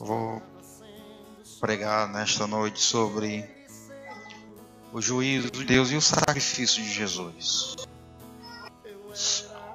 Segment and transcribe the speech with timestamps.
[0.00, 0.42] Vou
[1.60, 3.46] pregar nesta noite sobre
[4.94, 7.76] o juízo de Deus e o sacrifício de Jesus.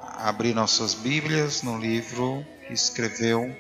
[0.02, 3.56] Abrir nossas Bíblias no livro que escreveu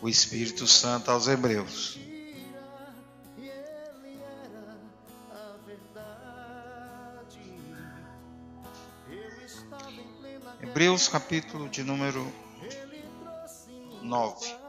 [0.00, 2.00] o Espírito Santo aos Hebreus.
[10.62, 12.47] Hebreus capítulo de número
[14.08, 14.67] 9.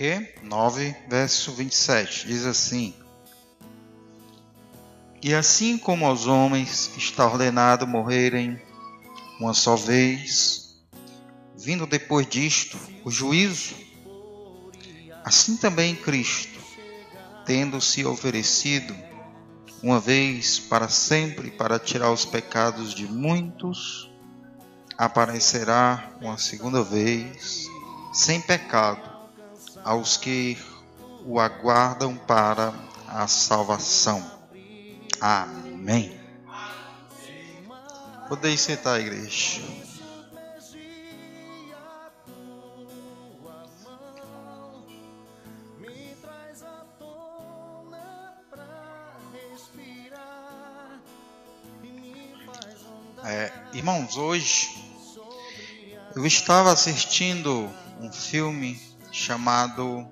[0.00, 0.34] Ok?
[0.42, 2.26] 9, verso 27.
[2.26, 2.94] Diz assim:
[5.22, 8.58] E assim como aos homens está ordenado morrerem
[9.38, 10.74] uma só vez,
[11.54, 13.74] vindo depois disto o juízo,
[15.22, 16.58] assim também Cristo,
[17.44, 18.96] tendo se oferecido
[19.82, 24.10] uma vez para sempre para tirar os pecados de muitos,
[24.96, 27.66] aparecerá uma segunda vez,
[28.14, 29.09] sem pecado,
[29.84, 30.58] aos que
[31.24, 32.72] o aguardam para
[33.06, 34.24] a salvação.
[35.20, 36.18] Amém.
[38.28, 39.60] Podeis sentar, igreja.
[53.22, 54.70] É, irmãos, hoje
[56.16, 57.70] eu estava assistindo
[58.00, 60.06] um filme chamado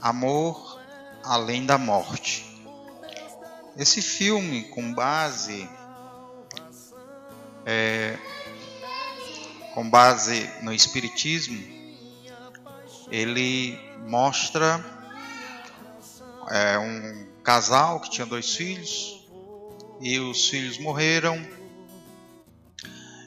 [0.00, 0.80] Amor
[1.24, 2.44] Além da Morte.
[3.76, 5.68] Esse filme, com base
[7.64, 8.16] é,
[9.74, 11.58] com base no Espiritismo,
[13.10, 14.82] ele mostra
[16.48, 19.28] é, um casal que tinha dois filhos
[20.00, 21.44] e os filhos morreram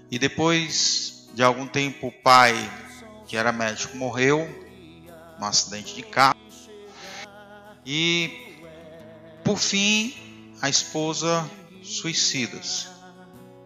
[0.10, 2.56] e depois de algum tempo o pai
[3.30, 4.50] que era médico morreu
[5.40, 6.40] num acidente de carro
[7.86, 8.58] e
[9.44, 11.48] por fim a esposa
[11.84, 12.88] suicida-se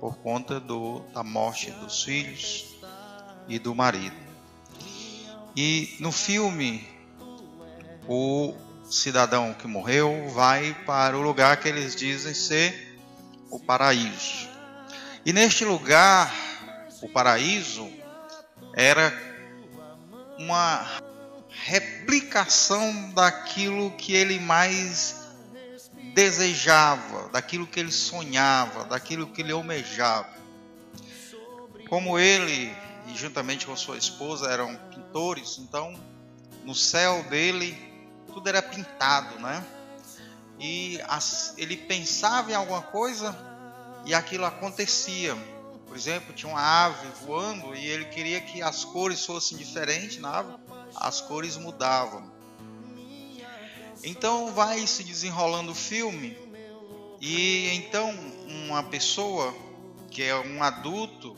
[0.01, 2.75] por conta do, da morte dos filhos
[3.47, 4.15] e do marido.
[5.55, 6.85] E no filme,
[8.05, 8.53] o
[8.83, 12.99] cidadão que morreu vai para o lugar que eles dizem ser
[13.49, 14.49] o paraíso.
[15.25, 16.33] E neste lugar,
[17.01, 17.89] o paraíso
[18.75, 19.32] era
[20.43, 20.85] uma
[21.49, 25.27] replicação daquilo que ele mais
[26.13, 30.29] desejava, daquilo que ele sonhava, daquilo que ele almejava.
[31.87, 32.75] Como ele,
[33.07, 35.97] e juntamente com sua esposa, eram pintores, então
[36.65, 37.77] no céu dele
[38.33, 39.63] tudo era pintado, né?
[40.59, 43.35] E as, ele pensava em alguma coisa
[44.05, 45.35] e aquilo acontecia.
[45.93, 50.39] Por exemplo, tinha uma ave voando e ele queria que as cores fossem diferentes na
[50.39, 50.55] ave,
[50.95, 52.31] as cores mudavam.
[54.03, 56.35] Então vai se desenrolando o filme
[57.21, 58.09] e então
[58.47, 59.53] uma pessoa
[60.09, 61.37] que é um adulto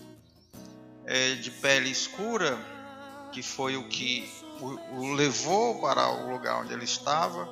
[1.06, 2.58] é, de pele escura,
[3.34, 7.50] que foi o que o, o levou para o lugar onde ele estava,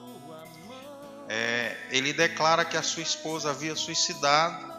[1.28, 4.73] é, ele declara que a sua esposa havia suicidado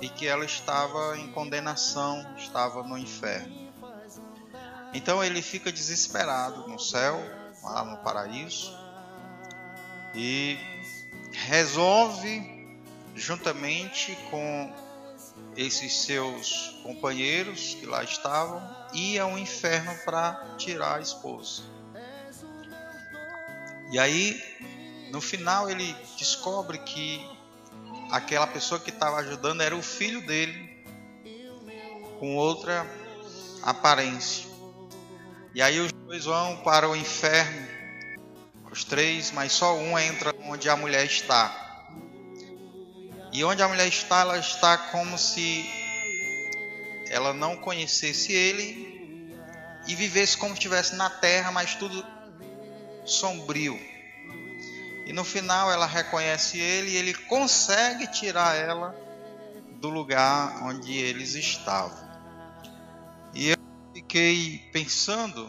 [0.00, 3.72] e que ela estava em condenação, estava no inferno.
[4.92, 7.20] Então ele fica desesperado no céu,
[7.62, 8.72] lá no paraíso,
[10.14, 10.58] e
[11.32, 12.80] resolve,
[13.14, 14.74] juntamente com
[15.56, 21.62] esses seus companheiros que lá estavam, ir ao inferno para tirar a esposa.
[23.90, 24.42] E aí,
[25.10, 27.35] no final, ele descobre que
[28.10, 30.84] aquela pessoa que estava ajudando era o filho dele,
[32.18, 32.86] com outra
[33.62, 34.46] aparência.
[35.54, 37.76] E aí os dois vão para o inferno
[38.76, 41.50] os três, mas só um entra onde a mulher está.
[43.32, 45.64] E onde a mulher está, ela está como se
[47.08, 49.34] ela não conhecesse ele
[49.86, 52.04] e vivesse como se estivesse na terra, mas tudo
[53.06, 53.80] sombrio.
[55.06, 58.92] E no final ela reconhece ele e ele consegue tirar ela
[59.80, 61.96] do lugar onde eles estavam.
[63.32, 63.56] E eu
[63.94, 65.48] fiquei pensando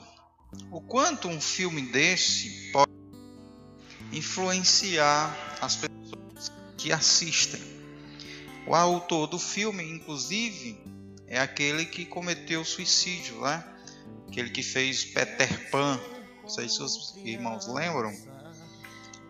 [0.69, 2.91] o quanto um filme desse pode
[4.13, 7.61] influenciar as pessoas que assistem.
[8.67, 10.79] O autor do filme, inclusive,
[11.25, 13.63] é aquele que cometeu suicídio, né?
[14.27, 15.99] Aquele que fez Peter Pan.
[16.43, 18.13] Não sei se os irmãos lembram,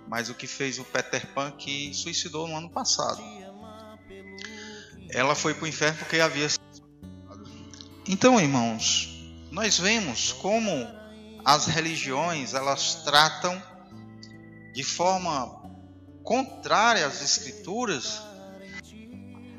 [0.08, 3.22] mas o que fez o Peter Pan que suicidou no ano passado.
[5.10, 6.48] Ela foi para o inferno porque havia.
[8.08, 9.10] Então, irmãos,
[9.52, 10.72] nós vemos como
[11.44, 13.62] as religiões elas tratam
[14.74, 15.64] de forma
[16.24, 18.22] contrária às escrituras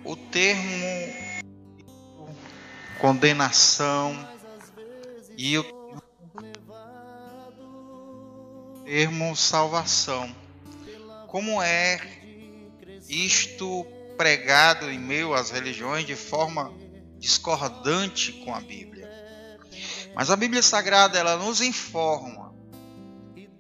[0.05, 1.29] o termo
[2.99, 4.17] condenação
[5.37, 5.78] e o
[8.89, 10.35] termo salvação.
[11.27, 12.01] Como é
[13.07, 13.87] isto
[14.17, 16.73] pregado em meio às religiões de forma
[17.19, 19.07] discordante com a Bíblia?
[20.15, 22.55] Mas a Bíblia Sagrada ela nos informa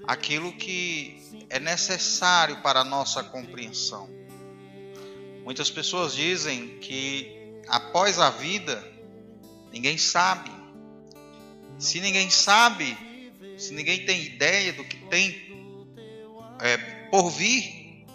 [0.05, 4.09] aquilo que é necessário para a nossa compreensão.
[5.45, 8.83] Muitas pessoas dizem que após a vida
[9.71, 10.51] ninguém sabe.
[11.79, 12.97] Se ninguém sabe,
[13.59, 15.49] se ninguém tem ideia do que tem
[16.61, 16.77] é,
[17.11, 18.07] por vir,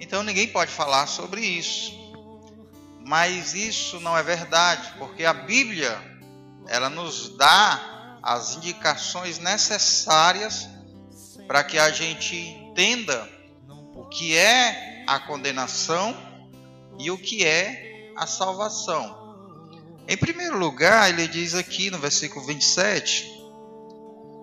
[0.00, 2.00] então ninguém pode falar sobre isso.
[3.04, 6.00] Mas isso não é verdade, porque a Bíblia
[6.68, 10.68] ela nos dá as indicações necessárias
[11.46, 13.28] para que a gente entenda
[13.94, 16.16] o que é a condenação
[16.98, 19.22] e o que é a salvação.
[20.08, 23.41] Em primeiro lugar, ele diz aqui no versículo 27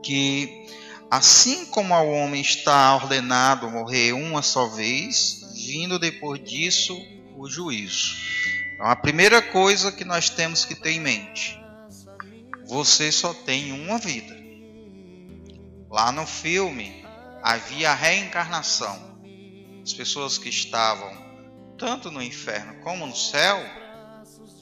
[0.03, 0.67] que
[1.09, 6.97] assim como ao homem está ordenado morrer uma só vez, vindo depois disso
[7.35, 8.15] o juízo.
[8.73, 11.59] Então, a primeira coisa que nós temos que ter em mente:
[12.65, 14.37] você só tem uma vida.
[15.89, 17.03] Lá no filme
[17.41, 19.09] havia a reencarnação.
[19.83, 21.11] As pessoas que estavam
[21.77, 23.57] tanto no inferno como no céu,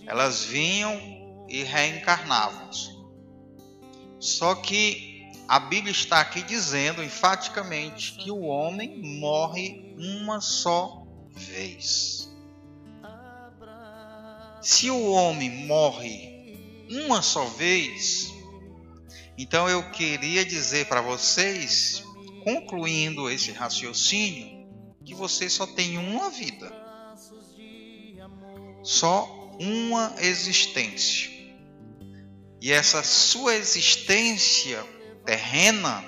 [0.06, 2.70] elas vinham e reencarnavam.
[4.20, 5.17] Só que
[5.48, 12.30] a Bíblia está aqui dizendo enfaticamente que o homem morre uma só vez.
[14.62, 18.34] Se o homem morre uma só vez,
[19.38, 22.04] então eu queria dizer para vocês,
[22.44, 24.68] concluindo esse raciocínio,
[25.06, 26.70] que você só tem uma vida.
[28.84, 29.26] Só
[29.60, 31.30] uma existência.
[32.60, 34.97] E essa sua existência
[35.28, 36.02] terrena,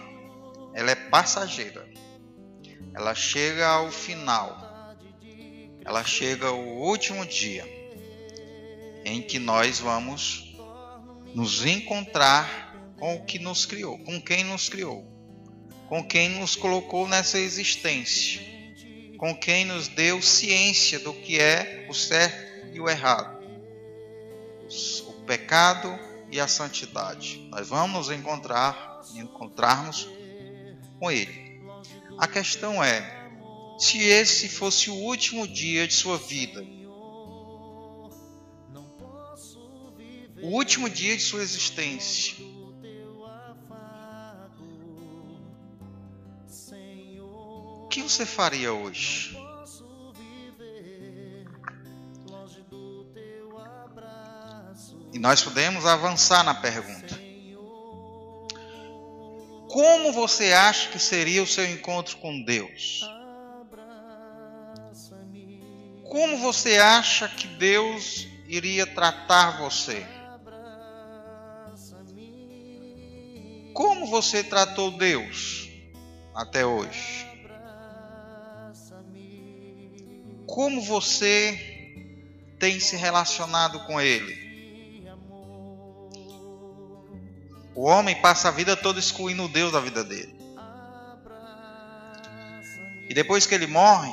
[0.74, 1.86] ela é passageira.
[2.96, 4.96] Ela chega ao final.
[5.84, 7.68] Ela chega ao último dia
[9.04, 10.56] em que nós vamos
[11.36, 15.06] nos encontrar com o que nos criou, com quem nos criou,
[15.88, 18.42] com quem nos colocou nessa existência,
[19.18, 23.44] com quem nos deu ciência do que é o certo e o errado,
[25.08, 25.98] o pecado
[26.32, 27.48] e a santidade.
[27.50, 30.08] Nós vamos nos encontrar, encontrarmos
[31.00, 31.62] com Ele.
[32.18, 33.30] A questão é,
[33.78, 36.62] se esse fosse o último dia de sua vida,
[40.42, 42.36] o último dia de sua existência,
[47.84, 49.38] o que você faria hoje?
[55.12, 57.19] E nós podemos avançar na pergunta.
[59.70, 63.08] Como você acha que seria o seu encontro com Deus?
[66.10, 70.04] Como você acha que Deus iria tratar você?
[73.72, 75.70] Como você tratou Deus
[76.34, 77.28] até hoje?
[80.48, 81.96] Como você
[82.58, 84.49] tem se relacionado com Ele?
[87.76, 90.36] O homem passa a vida toda excluindo Deus da vida dele.
[93.10, 94.12] E depois que ele morre,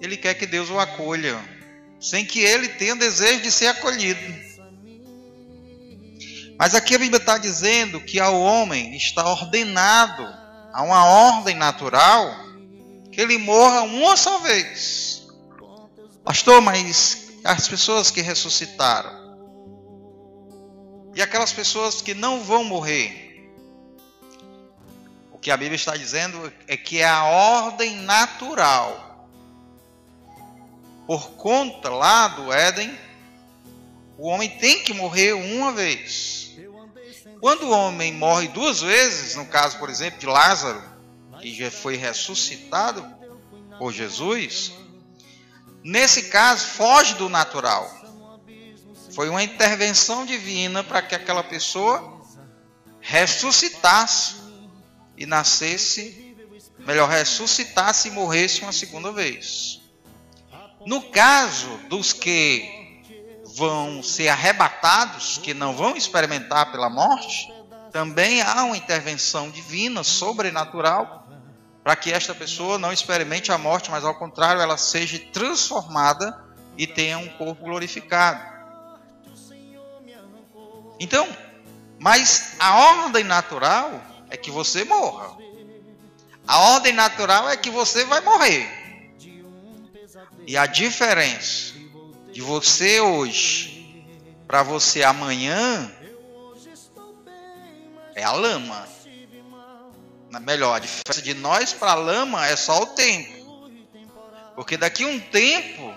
[0.00, 1.38] ele quer que Deus o acolha,
[2.00, 4.48] sem que ele tenha desejo de ser acolhido.
[6.58, 10.26] Mas aqui a Bíblia está dizendo que ao homem está ordenado,
[10.72, 12.34] a uma ordem natural,
[13.12, 15.26] que ele morra uma só vez.
[16.24, 19.17] Pastor, mas as pessoas que ressuscitaram,
[21.18, 23.50] e aquelas pessoas que não vão morrer.
[25.32, 29.28] O que a Bíblia está dizendo é que é a ordem natural.
[31.08, 32.96] Por conta lá do Éden,
[34.16, 36.56] o homem tem que morrer uma vez.
[37.40, 40.80] Quando o homem morre duas vezes, no caso, por exemplo, de Lázaro,
[41.40, 43.04] que já foi ressuscitado
[43.76, 44.70] por Jesus,
[45.82, 47.97] nesse caso foge do natural.
[49.18, 52.22] Foi uma intervenção divina para que aquela pessoa
[53.00, 54.36] ressuscitasse
[55.16, 56.36] e nascesse,
[56.86, 59.80] melhor, ressuscitasse e morresse uma segunda vez.
[60.86, 63.02] No caso dos que
[63.56, 67.52] vão ser arrebatados, que não vão experimentar pela morte,
[67.90, 71.28] também há uma intervenção divina, sobrenatural,
[71.82, 76.40] para que esta pessoa não experimente a morte, mas ao contrário, ela seja transformada
[76.76, 78.57] e tenha um corpo glorificado.
[81.00, 81.28] Então,
[81.98, 85.36] mas a ordem natural é que você morra.
[86.46, 88.68] A ordem natural é que você vai morrer.
[90.46, 91.74] E a diferença
[92.32, 94.04] de você hoje
[94.46, 95.92] para você amanhã
[98.14, 98.88] é a lama.
[100.40, 103.38] Melhor, a diferença de nós para a lama é só o tempo.
[104.54, 105.94] Porque daqui a um tempo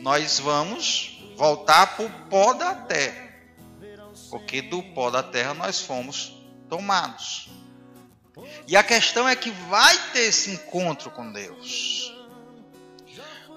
[0.00, 3.29] nós vamos voltar para o pó da terra.
[4.30, 6.32] Porque do pó da terra nós fomos
[6.68, 7.50] tomados.
[8.66, 12.14] E a questão é que vai ter esse encontro com Deus.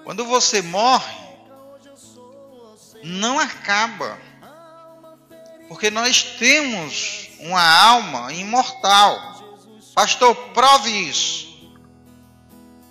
[0.02, 1.14] Quando você morre,
[3.02, 4.18] não acaba.
[5.68, 9.34] Porque nós temos uma alma imortal.
[9.94, 11.54] Pastor, prove isso.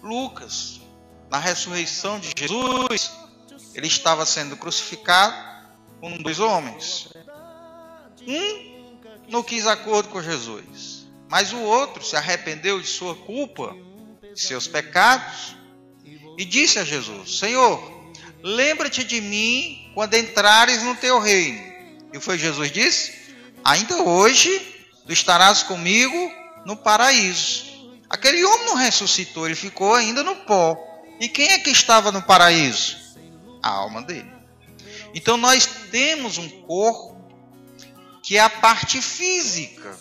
[0.02, 0.82] Lucas,
[1.30, 3.12] na ressurreição de Jesus,
[3.74, 5.36] ele estava sendo crucificado
[6.00, 7.13] com dois homens.
[8.28, 8.74] Um
[9.28, 13.76] não quis acordo com Jesus, mas o outro se arrependeu de sua culpa,
[14.34, 15.56] de seus pecados,
[16.38, 17.82] e disse a Jesus: Senhor,
[18.42, 21.62] lembra-te de mim quando entrares no teu reino.
[22.14, 23.14] E foi Jesus disse:
[23.64, 24.62] Ainda hoje
[25.06, 26.32] tu estarás comigo
[26.66, 27.66] no paraíso.
[28.10, 30.78] Aquele homem não ressuscitou, ele ficou ainda no pó.
[31.20, 32.98] E quem é que estava no paraíso?
[33.62, 34.32] A alma dele.
[35.16, 37.13] Então nós temos um corpo
[38.24, 39.96] que é a parte física,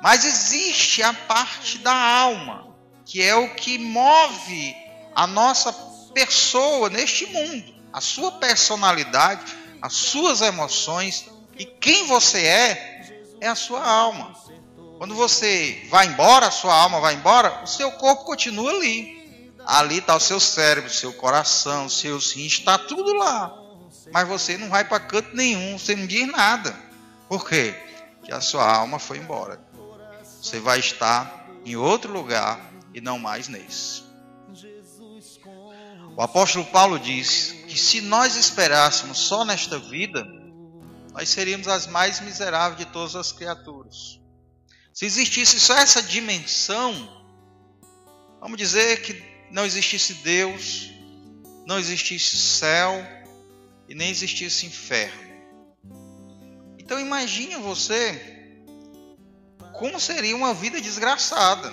[0.00, 2.74] mas existe a parte da alma,
[3.04, 4.74] que é o que move
[5.14, 5.72] a nossa
[6.14, 11.26] pessoa neste mundo a sua personalidade, as suas emoções
[11.56, 14.34] e quem você é, é a sua alma.
[14.98, 19.14] Quando você vai embora, a sua alma vai embora, o seu corpo continua ali.
[19.64, 23.56] Ali está o seu cérebro, seu coração, seus rins, está tudo lá.
[24.12, 26.76] Mas você não vai para canto nenhum, você não diz nada.
[27.34, 27.74] Por quê?
[28.20, 29.60] Porque a sua alma foi embora.
[30.40, 34.04] Você vai estar em outro lugar e não mais nesse.
[36.16, 40.24] O apóstolo Paulo diz que se nós esperássemos só nesta vida,
[41.12, 44.20] nós seríamos as mais miseráveis de todas as criaturas.
[44.92, 46.92] Se existisse só essa dimensão,
[48.40, 50.88] vamos dizer que não existisse Deus,
[51.66, 53.04] não existisse céu
[53.88, 55.23] e nem existisse inferno.
[56.94, 58.22] Então imagine você
[59.72, 61.72] como seria uma vida desgraçada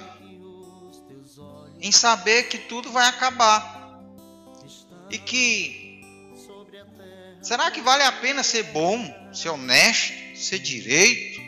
[1.80, 4.02] em saber que tudo vai acabar
[5.12, 6.02] e que
[7.40, 11.40] será que vale a pena ser bom, ser honesto, ser direito?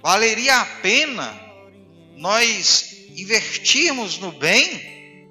[0.00, 1.36] Valeria a pena
[2.16, 5.26] nós investirmos no bem?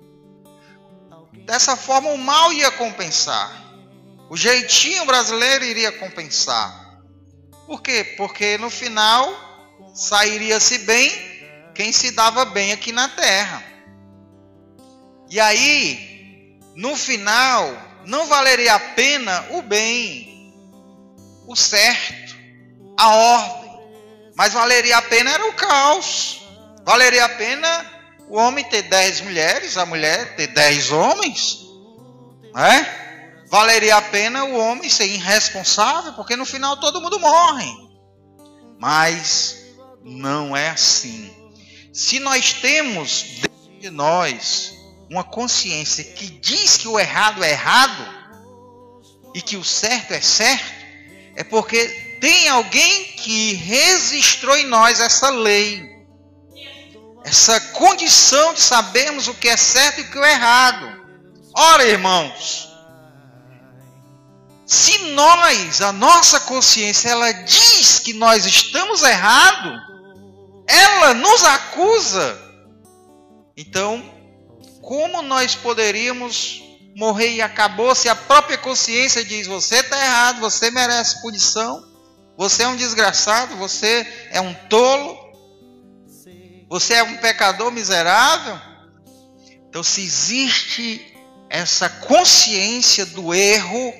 [1.46, 3.64] Dessa forma o mal ia compensar.
[4.30, 6.85] O jeitinho brasileiro iria compensar.
[7.66, 8.04] Por quê?
[8.18, 9.34] Porque no final
[9.94, 11.12] sairia-se bem
[11.74, 13.64] quem se dava bem aqui na terra.
[15.30, 16.16] E aí
[16.76, 17.74] no final,
[18.06, 20.54] não valeria a pena o bem,
[21.48, 22.36] o certo,
[22.98, 23.80] a ordem,
[24.36, 26.42] mas valeria a pena era o caos.
[26.84, 27.92] Valeria a pena
[28.28, 31.60] o homem ter dez mulheres, a mulher ter dez homens,
[32.54, 33.05] né?
[33.48, 37.72] Valeria a pena o homem ser irresponsável, porque no final todo mundo morre.
[38.80, 39.58] Mas
[40.04, 41.34] não é assim.
[41.94, 44.74] Se nós temos dentro de nós
[45.10, 48.06] uma consciência que diz que o errado é errado
[49.34, 50.86] e que o certo é certo,
[51.36, 55.96] é porque tem alguém que registrou em nós essa lei,
[57.24, 61.06] essa condição de sabermos o que é certo e o que é errado.
[61.54, 62.75] Ora, irmãos,
[64.66, 69.80] se nós, a nossa consciência, ela diz que nós estamos errados,
[70.68, 72.42] ela nos acusa,
[73.56, 74.12] então
[74.82, 76.64] como nós poderíamos
[76.96, 81.84] morrer e acabou se a própria consciência diz: você está errado, você merece punição?
[82.38, 85.18] Você é um desgraçado, você é um tolo,
[86.70, 88.60] você é um pecador miserável.
[89.70, 91.14] Então, se existe
[91.50, 93.94] essa consciência do erro,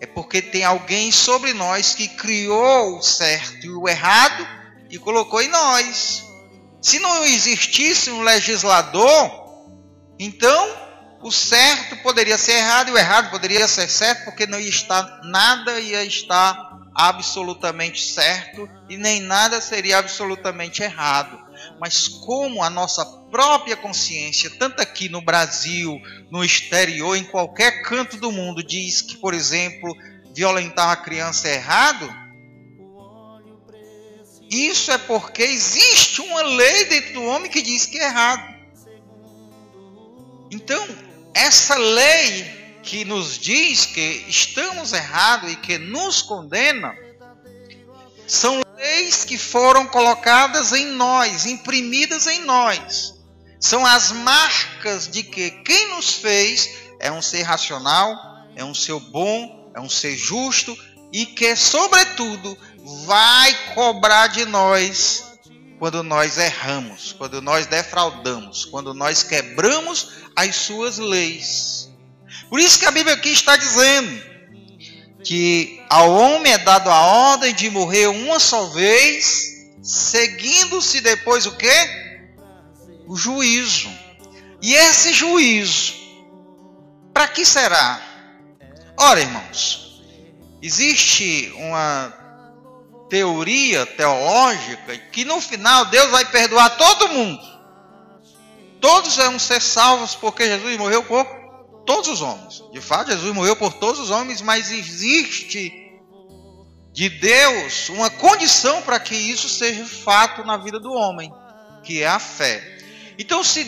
[0.00, 4.46] é porque tem alguém sobre nós que criou o certo e o errado
[4.90, 6.24] e colocou em nós.
[6.82, 9.30] Se não existisse um legislador,
[10.18, 10.84] então
[11.22, 15.20] o certo poderia ser errado e o errado poderia ser certo, porque não ia estar
[15.24, 21.43] nada ia estar absolutamente certo e nem nada seria absolutamente errado.
[21.80, 28.16] Mas como a nossa própria consciência, tanto aqui no Brasil, no exterior, em qualquer canto
[28.16, 29.94] do mundo, diz que, por exemplo,
[30.34, 32.24] violentar uma criança é errado,
[34.50, 38.54] isso é porque existe uma lei dentro do homem que diz que é errado.
[40.50, 40.86] Então,
[41.34, 46.94] essa lei que nos diz que estamos errados e que nos condena,
[48.26, 53.14] são leis que foram colocadas em nós, imprimidas em nós.
[53.58, 56.68] São as marcas de que quem nos fez
[57.00, 58.14] é um ser racional,
[58.54, 60.76] é um ser bom, é um ser justo
[61.10, 62.58] e que, sobretudo,
[63.06, 65.32] vai cobrar de nós
[65.78, 71.88] quando nós erramos, quando nós defraudamos, quando nós quebramos as suas leis.
[72.50, 74.33] Por isso que a Bíblia aqui está dizendo
[75.24, 81.56] que ao homem é dado a ordem de morrer uma só vez, seguindo-se depois o
[81.56, 81.72] que?
[83.06, 83.88] O juízo.
[84.60, 85.94] E esse juízo,
[87.12, 88.00] para que será?
[88.96, 90.02] Ora, irmãos,
[90.62, 92.12] existe uma
[93.08, 97.42] teoria teológica que no final Deus vai perdoar todo mundo.
[98.80, 101.43] Todos vão ser salvos porque Jesus morreu por
[101.86, 102.62] todos os homens.
[102.72, 105.84] De fato, Jesus morreu por todos os homens, mas existe
[106.92, 111.32] de Deus uma condição para que isso seja fato na vida do homem,
[111.82, 112.78] que é a fé.
[113.18, 113.64] Então, se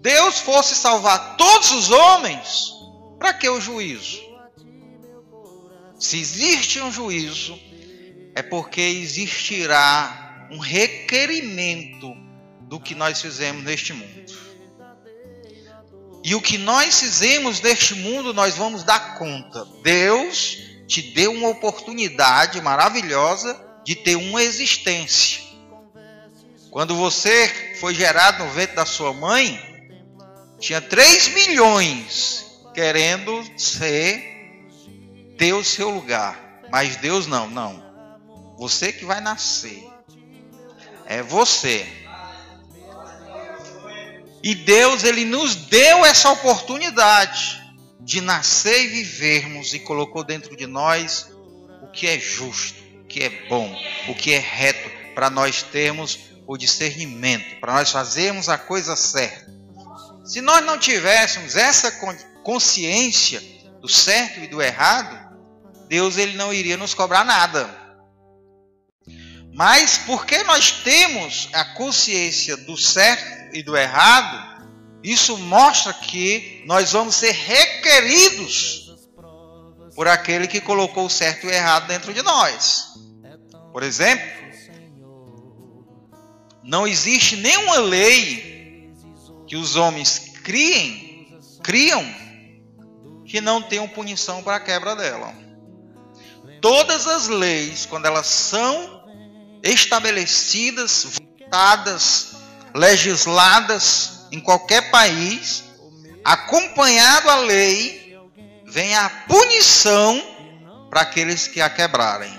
[0.00, 2.72] Deus fosse salvar todos os homens,
[3.18, 4.20] para que o juízo?
[5.98, 7.58] Se existe um juízo,
[8.34, 12.12] é porque existirá um requerimento
[12.62, 14.32] do que nós fizemos neste mundo.
[16.24, 19.66] E o que nós fizemos neste mundo, nós vamos dar conta.
[19.82, 25.42] Deus te deu uma oportunidade maravilhosa de ter uma existência.
[26.70, 29.60] Quando você foi gerado no ventre da sua mãe,
[30.58, 34.32] tinha 3 milhões querendo ser
[35.36, 36.62] ter o seu lugar.
[36.70, 37.82] Mas Deus não, não.
[38.58, 39.86] Você que vai nascer.
[41.04, 41.86] É você.
[44.42, 47.62] E Deus, ele nos deu essa oportunidade
[48.00, 51.30] de nascer e vivermos e colocou dentro de nós
[51.82, 53.72] o que é justo, o que é bom,
[54.08, 59.52] o que é reto, para nós termos o discernimento, para nós fazermos a coisa certa.
[60.24, 61.92] Se nós não tivéssemos essa
[62.42, 63.40] consciência
[63.80, 65.36] do certo e do errado,
[65.88, 67.68] Deus ele não iria nos cobrar nada.
[69.52, 74.62] Mas porque nós temos a consciência do certo e do errado,
[75.02, 78.94] isso mostra que nós vamos ser requeridos
[79.94, 82.94] por aquele que colocou o certo e o errado dentro de nós.
[83.72, 84.26] Por exemplo,
[86.62, 88.92] não existe nenhuma lei
[89.46, 92.04] que os homens criem, criam
[93.26, 95.34] que não tenham punição para a quebra dela.
[96.60, 99.02] Todas as leis, quando elas são
[99.62, 102.36] estabelecidas, votadas
[102.74, 105.64] legisladas em qualquer país,
[106.24, 108.18] acompanhado a lei,
[108.66, 110.22] vem a punição
[110.88, 112.32] para aqueles que a quebrarem.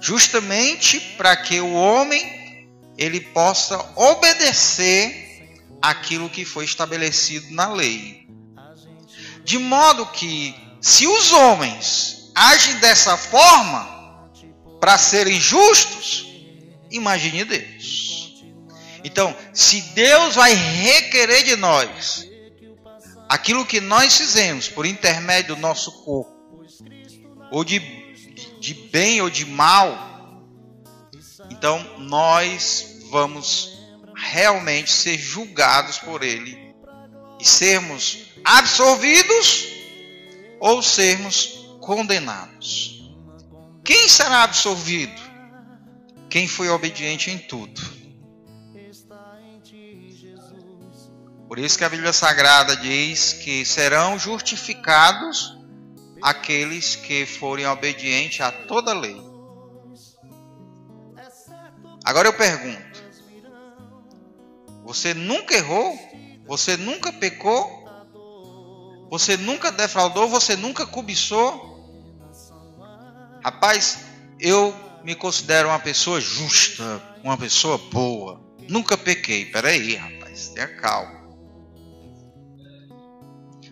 [0.00, 5.26] Justamente para que o homem ele possa obedecer
[5.80, 8.26] aquilo que foi estabelecido na lei.
[9.44, 14.30] De modo que se os homens agem dessa forma
[14.80, 16.26] para serem justos,
[16.90, 18.25] imagine Deus.
[19.04, 22.26] Então, se Deus vai requerer de nós
[23.28, 26.64] aquilo que nós fizemos por intermédio do nosso corpo,
[27.50, 27.78] ou de,
[28.60, 30.44] de bem ou de mal,
[31.50, 33.76] então nós vamos
[34.14, 36.74] realmente ser julgados por Ele
[37.40, 39.66] e sermos absolvidos
[40.58, 43.12] ou sermos condenados.
[43.84, 45.20] Quem será absolvido?
[46.28, 47.80] Quem foi obediente em tudo.
[51.48, 55.56] Por isso que a Bíblia Sagrada diz que serão justificados
[56.20, 59.20] aqueles que forem obedientes a toda lei.
[62.04, 63.02] Agora eu pergunto:
[64.84, 65.98] você nunca errou?
[66.46, 67.84] Você nunca pecou?
[69.10, 70.28] Você nunca defraudou?
[70.28, 71.74] Você nunca cobiçou?
[73.42, 74.00] Rapaz,
[74.40, 78.40] eu me considero uma pessoa justa, uma pessoa boa.
[78.68, 79.44] Nunca pequei.
[79.44, 81.25] Peraí, rapaz, tenha calma.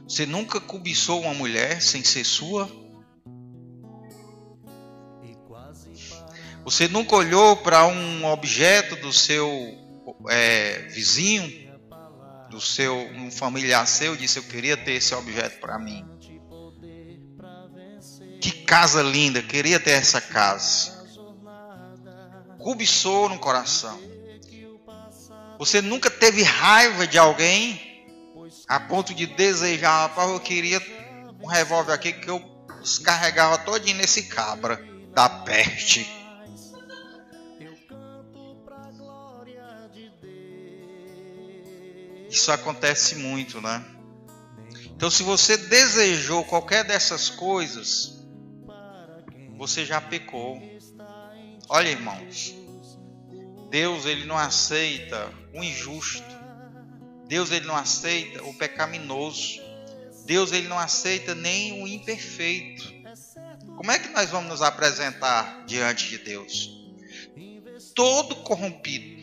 [0.06, 2.70] Você nunca cobiçou uma mulher sem ser sua?
[6.62, 9.50] Você nunca olhou para um objeto do seu
[10.28, 11.72] é, vizinho,
[12.50, 16.04] do seu um familiar seu, e disse: Eu queria ter esse objeto para mim.
[18.40, 21.02] Que casa linda, queria ter essa casa.
[22.58, 23.98] Cobiçou no coração.
[25.58, 27.93] Você nunca teve raiva de alguém
[28.66, 30.80] a ponto de desejar, rapaz, eu queria
[31.40, 32.42] um revólver aqui que eu
[32.80, 36.06] descarregava todinho nesse cabra da peste.
[42.28, 43.84] Isso acontece muito, né?
[44.86, 48.24] Então, se você desejou qualquer dessas coisas,
[49.56, 50.60] você já pecou.
[51.68, 52.54] Olha, irmãos,
[53.70, 56.33] Deus ele não aceita o injusto.
[57.26, 59.60] Deus ele não aceita o pecaminoso.
[60.24, 62.92] Deus ele não aceita nem o imperfeito.
[63.76, 66.70] Como é que nós vamos nos apresentar diante de Deus?
[67.94, 69.14] Todo corrompido.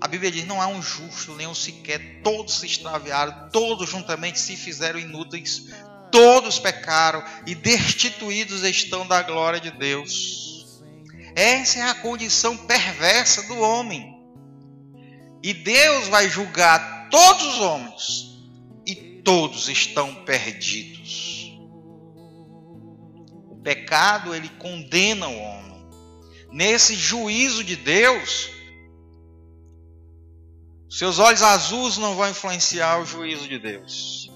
[0.00, 4.38] A Bíblia diz: não há um justo, nem um sequer, todos se extraviaram, todos juntamente
[4.38, 5.68] se fizeram inúteis,
[6.10, 10.80] todos pecaram e destituídos estão da glória de Deus.
[11.34, 14.15] Essa é a condição perversa do homem.
[15.46, 18.36] E Deus vai julgar todos os homens,
[18.84, 21.52] e todos estão perdidos.
[23.48, 25.86] O pecado ele condena o homem.
[26.50, 28.50] Nesse juízo de Deus,
[30.90, 34.28] seus olhos azuis não vão influenciar o juízo de Deus.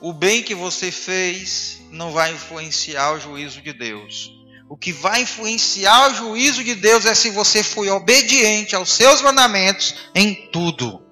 [0.00, 4.39] O bem que você fez não vai influenciar o juízo de Deus.
[4.70, 9.20] O que vai influenciar o juízo de Deus é se você foi obediente aos seus
[9.20, 11.02] mandamentos em tudo.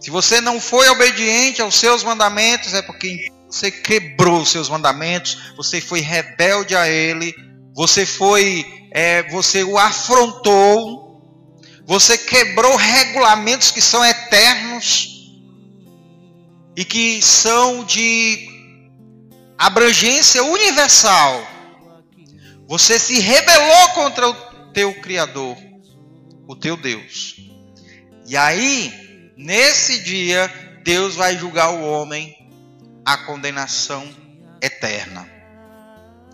[0.00, 5.52] Se você não foi obediente aos seus mandamentos, é porque você quebrou os seus mandamentos,
[5.56, 7.34] você foi rebelde a Ele,
[7.74, 11.20] você foi, é, você o afrontou,
[11.84, 15.08] você quebrou regulamentos que são eternos
[16.76, 18.55] e que são de
[19.58, 21.46] abrangência universal.
[22.68, 24.34] Você se rebelou contra o
[24.72, 25.56] teu Criador,
[26.46, 27.36] o teu Deus.
[28.26, 30.52] E aí, nesse dia,
[30.84, 32.36] Deus vai julgar o homem
[33.04, 34.08] a condenação
[34.60, 35.28] eterna.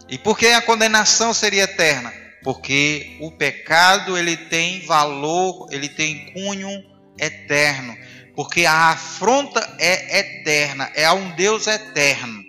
[0.08, 2.12] E por que a condenação seria eterna?
[2.42, 6.70] Porque o pecado ele tem valor, ele tem cunho
[7.18, 7.96] eterno
[8.34, 12.41] porque a afronta é eterna, é a um Deus eterno.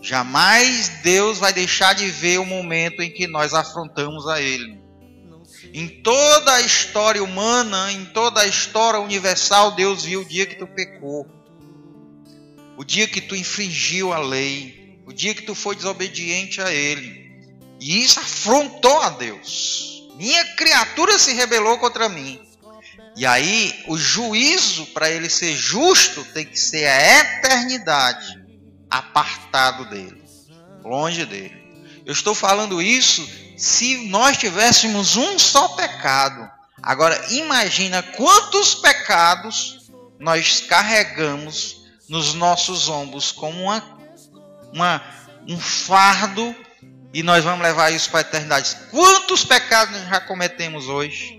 [0.00, 4.78] Jamais Deus vai deixar de ver o momento em que nós afrontamos a Ele.
[5.74, 10.54] Em toda a história humana, em toda a história universal, Deus viu o dia que
[10.54, 11.26] tu pecou,
[12.76, 17.28] o dia que tu infringiu a lei, o dia que tu foi desobediente a Ele.
[17.80, 20.08] E isso afrontou a Deus.
[20.14, 22.40] Minha criatura se rebelou contra mim.
[23.16, 28.47] E aí, o juízo, para ele ser justo, tem que ser a eternidade
[28.90, 30.22] apartado dele,
[30.82, 31.56] longe dele.
[32.04, 36.48] Eu estou falando isso se nós tivéssemos um só pecado.
[36.82, 43.82] Agora, imagina quantos pecados nós carregamos nos nossos ombros como uma,
[44.72, 45.02] uma,
[45.46, 46.54] um fardo
[47.12, 48.76] e nós vamos levar isso para a eternidade.
[48.90, 51.38] Quantos pecados nós já cometemos hoje?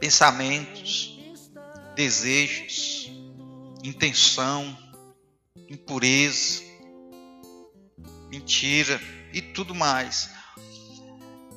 [0.00, 1.20] pensamentos,
[1.94, 3.12] desejos,
[3.84, 4.76] intenção,
[5.68, 6.62] impureza,
[8.30, 9.00] mentira
[9.32, 10.30] e tudo mais.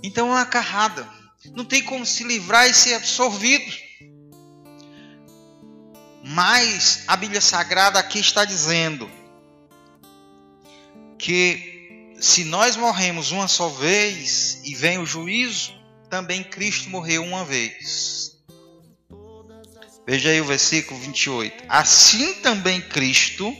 [0.03, 1.07] Então é uma carrada.
[1.53, 3.71] Não tem como se livrar e ser absorvido.
[6.25, 9.09] Mas a Bíblia Sagrada aqui está dizendo
[11.17, 15.73] que se nós morremos uma só vez e vem o juízo,
[16.09, 18.37] também Cristo morreu uma vez.
[20.05, 21.65] Veja aí o versículo 28.
[21.67, 23.55] Assim também Cristo,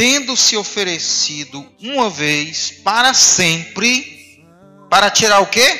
[0.00, 4.42] tendo se oferecido uma vez para sempre,
[4.88, 5.78] para tirar o quê?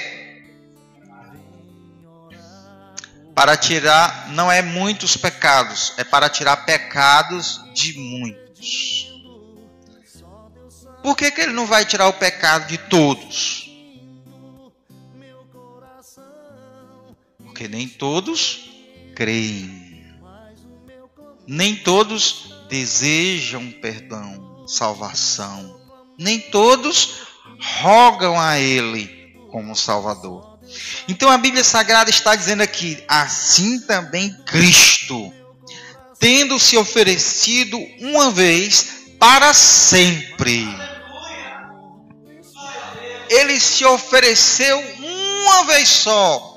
[3.35, 9.09] Para tirar, não é muitos pecados, é para tirar pecados de muitos.
[11.03, 13.71] Por que, que ele não vai tirar o pecado de todos?
[17.39, 18.71] Porque nem todos
[19.15, 20.05] creem.
[21.47, 25.79] Nem todos desejam perdão, salvação.
[26.17, 27.27] Nem todos
[27.81, 30.59] rogam a Ele como Salvador.
[31.09, 35.33] Então a Bíblia Sagrada está dizendo aqui: assim também Cristo,
[36.19, 40.67] tendo se oferecido uma vez para sempre.
[43.29, 46.51] Ele se ofereceu uma vez só.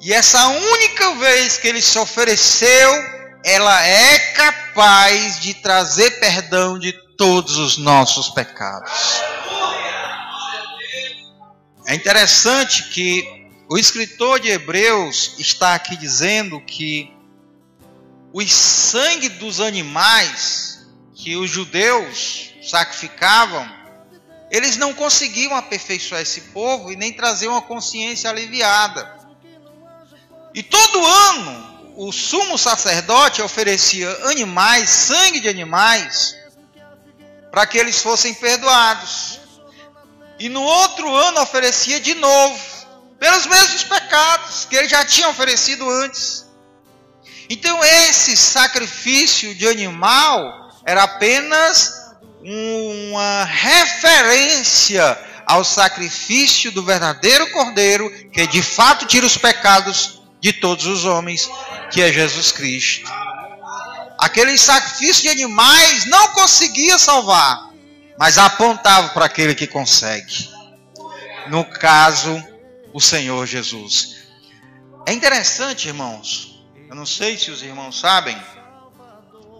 [0.00, 3.15] E essa única vez que ele se ofereceu,
[3.46, 8.90] ela é capaz de trazer perdão de todos os nossos pecados.
[11.86, 13.24] É interessante que
[13.70, 17.14] o escritor de Hebreus está aqui dizendo que
[18.32, 23.64] o sangue dos animais que os judeus sacrificavam,
[24.50, 29.16] eles não conseguiam aperfeiçoar esse povo e nem trazer uma consciência aliviada.
[30.52, 36.36] E todo ano o sumo sacerdote oferecia animais, sangue de animais,
[37.50, 39.40] para que eles fossem perdoados.
[40.38, 42.60] E no outro ano oferecia de novo,
[43.18, 46.44] pelos mesmos pecados que ele já tinha oferecido antes.
[47.48, 58.46] Então esse sacrifício de animal era apenas uma referência ao sacrifício do verdadeiro cordeiro que
[58.46, 60.15] de fato tira os pecados
[60.46, 61.50] de todos os homens,
[61.90, 63.10] que é Jesus Cristo.
[64.16, 67.72] Aquele sacrifício de animais não conseguia salvar,
[68.16, 70.48] mas apontava para aquele que consegue.
[71.48, 72.40] No caso,
[72.92, 74.18] o Senhor Jesus.
[75.04, 76.64] É interessante, irmãos.
[76.88, 78.40] Eu não sei se os irmãos sabem,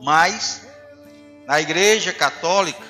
[0.01, 0.69] mas
[1.49, 2.87] na Igreja Católica,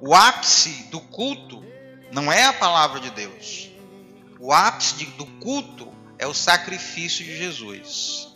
[0.00, 1.62] o ápice do culto
[2.10, 3.68] não é a palavra de Deus.
[4.40, 8.28] O ápice do culto é o sacrifício de Jesus.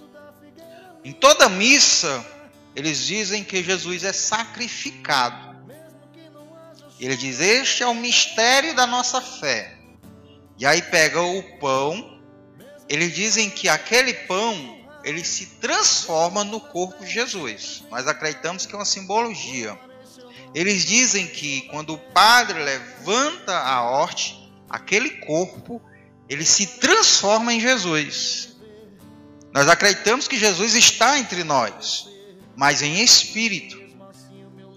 [1.05, 2.27] Em toda missa,
[2.75, 5.57] eles dizem que Jesus é sacrificado.
[6.99, 9.79] Ele diz: Este é o mistério da nossa fé.
[10.59, 12.21] E aí pega o pão.
[12.89, 17.85] Eles dizem que aquele pão ele se transforma no corpo de Jesus.
[17.89, 19.79] Nós acreditamos que é uma simbologia.
[20.53, 25.81] Eles dizem que quando o padre levanta a horte, aquele corpo
[26.29, 28.49] ele se transforma em Jesus.
[29.53, 32.09] Nós acreditamos que Jesus está entre nós,
[32.57, 33.87] mas em espírito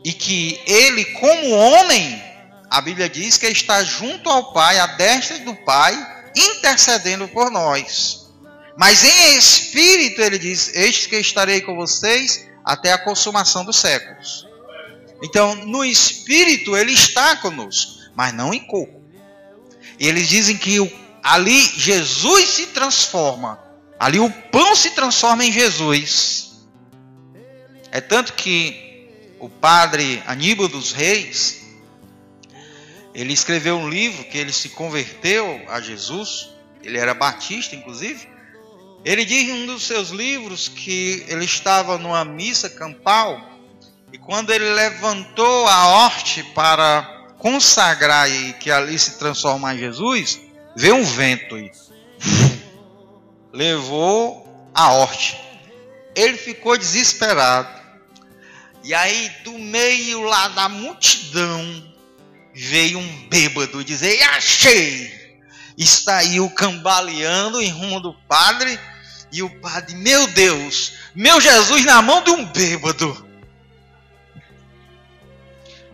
[0.03, 2.21] e que ele, como homem,
[2.69, 5.93] a Bíblia diz que está junto ao Pai, à destra do Pai,
[6.35, 8.29] intercedendo por nós.
[8.77, 14.47] Mas em espírito ele diz: Eis que estarei com vocês até a consumação dos séculos.
[15.21, 19.03] Então, no espírito ele está conosco, mas não em corpo.
[19.99, 20.79] E eles dizem que
[21.23, 23.59] ali Jesus se transforma,
[23.99, 26.51] ali o pão se transforma em Jesus.
[27.91, 29.07] É tanto que
[29.39, 31.61] o padre Aníbal dos Reis,
[33.13, 36.49] ele escreveu um livro que ele se converteu a Jesus,
[36.83, 38.27] ele era batista, inclusive.
[39.03, 43.49] Ele diz em um dos seus livros que ele estava numa missa campal
[44.11, 50.39] e quando ele levantou a horte para consagrar e que ali se transformar em Jesus,
[50.75, 51.71] veio um vento e
[53.51, 55.39] levou a horte.
[56.15, 57.79] Ele ficou desesperado.
[58.83, 61.93] E aí, do meio lá da multidão,
[62.53, 65.19] veio um bêbado dizer: Achei!
[65.77, 68.79] Está aí o cambaleando em rumo do padre.
[69.31, 73.27] E o padre, meu Deus, meu Jesus na mão de um bêbado.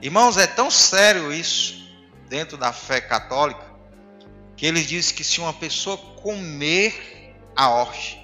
[0.01, 1.83] Irmãos, é tão sério isso
[2.29, 3.64] dentro da fé católica
[4.55, 8.19] que eles dizem que se uma pessoa comer a horte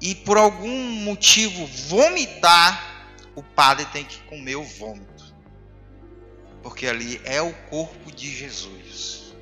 [0.00, 5.34] e por algum motivo vomitar, o padre tem que comer o vômito.
[6.62, 9.34] Porque ali é o corpo de Jesus.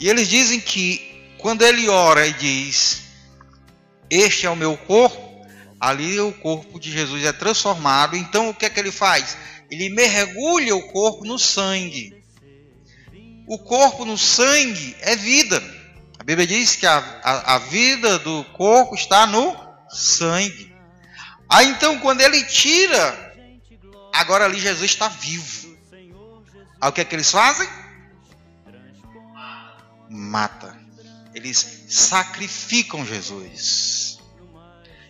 [0.00, 3.02] E eles dizem que quando ele ora e diz:
[4.08, 5.46] Este é o meu corpo,
[5.80, 8.16] ali o corpo de Jesus é transformado.
[8.16, 9.36] Então o que é que ele faz?
[9.70, 12.17] Ele mergulha o corpo no sangue.
[13.48, 15.62] O corpo no sangue é vida.
[16.18, 19.56] A Bíblia diz que a, a, a vida do corpo está no
[19.88, 20.70] sangue.
[21.48, 23.34] Aí então, quando ele tira,
[24.12, 25.74] agora ali Jesus está vivo.
[26.78, 27.66] Aí o que é que eles fazem?
[30.10, 30.78] Mata.
[31.34, 34.18] Eles sacrificam Jesus.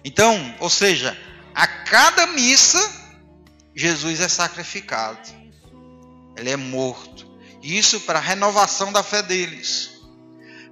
[0.05, 1.18] Então, ou seja,
[1.53, 2.79] a cada missa,
[3.74, 5.29] Jesus é sacrificado.
[6.37, 7.28] Ele é morto.
[7.62, 9.90] Isso para a renovação da fé deles.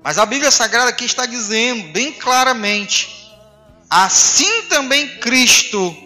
[0.02, 3.08] Mas a Bíblia Sagrada aqui está dizendo bem claramente:
[3.90, 5.96] assim também Cristo,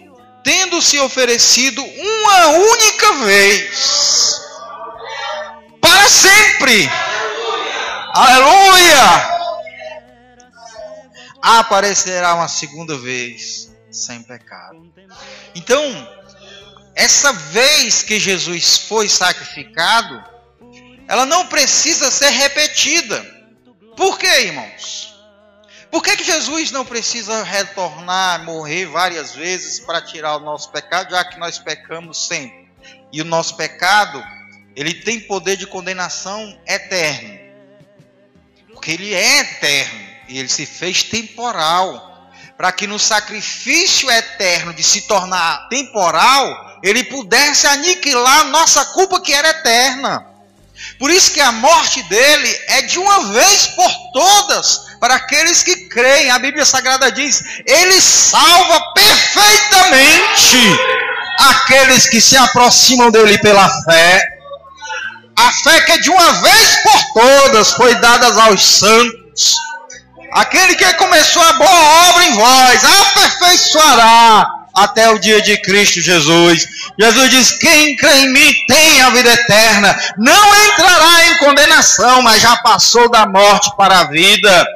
[0.43, 4.41] tendo se oferecido uma única vez,
[5.79, 6.89] para sempre.
[8.13, 9.31] Aleluia!
[11.41, 14.91] Aparecerá uma segunda vez sem pecado.
[15.53, 15.81] Então,
[16.95, 20.30] essa vez que Jesus foi sacrificado,
[21.11, 23.21] ela não precisa ser repetida.
[23.97, 25.13] Por quê, irmãos?
[25.91, 31.11] Por que, que Jesus não precisa retornar, morrer várias vezes para tirar o nosso pecado,
[31.11, 32.71] já que nós pecamos sempre?
[33.11, 34.23] E o nosso pecado,
[34.73, 37.37] ele tem poder de condenação eterno.
[38.71, 42.31] Porque ele é eterno e ele se fez temporal.
[42.55, 49.33] Para que no sacrifício eterno de se tornar temporal, ele pudesse aniquilar nossa culpa que
[49.33, 50.30] era eterna.
[50.97, 55.87] Por isso que a morte dele é de uma vez por todas para aqueles que
[55.89, 56.29] creem.
[56.29, 60.79] A Bíblia Sagrada diz: ele salva perfeitamente
[61.39, 64.27] aqueles que se aproximam dele pela fé.
[65.35, 69.55] A fé que de uma vez por todas foi dada aos santos.
[70.33, 76.67] Aquele que começou a boa obra em vós, aperfeiçoará até o dia de Cristo Jesus.
[76.99, 82.41] Jesus diz: Quem crê em mim tem a vida eterna, não entrará em condenação, mas
[82.41, 84.67] já passou da morte para a vida.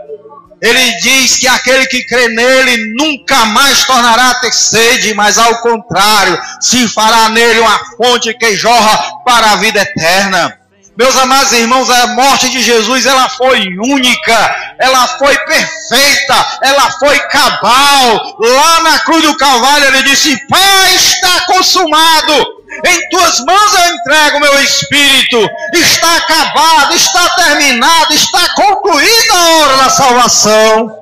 [0.61, 5.61] Ele diz que aquele que crê nele nunca mais tornará a ter sede, mas ao
[5.61, 10.57] contrário, se fará nele uma fonte que jorra para a vida eterna.
[10.97, 17.19] Meus amados irmãos, a morte de Jesus, ela foi única, ela foi perfeita, ela foi
[17.19, 18.37] cabal.
[18.39, 22.55] Lá na cruz do Calvário ele disse: Pai, está consumado.
[22.85, 25.49] Em tuas mãos eu entrego meu espírito.
[25.73, 30.97] Está acabado, está terminado, está concluída a hora da salvação.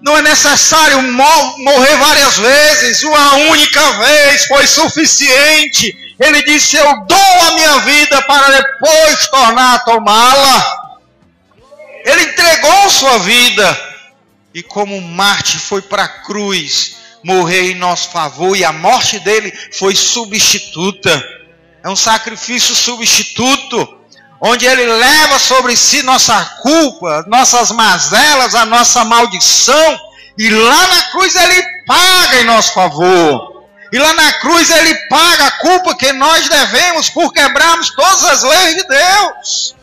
[0.00, 7.48] Não é necessário morrer várias vezes, uma única vez foi suficiente ele disse: Eu dou
[7.48, 10.86] a minha vida para depois tornar a tomá-la.
[12.04, 13.86] Ele entregou sua vida.
[14.54, 19.52] E como Marte foi para a cruz morrer em nosso favor, e a morte dele
[19.72, 21.10] foi substituta.
[21.82, 23.98] É um sacrifício substituto,
[24.40, 30.00] onde ele leva sobre si nossa culpa, nossas mazelas, a nossa maldição,
[30.38, 33.55] e lá na cruz ele paga em nosso favor.
[33.92, 38.42] E lá na cruz ele paga a culpa que nós devemos por quebrarmos todas as
[38.42, 39.76] leis de Deus.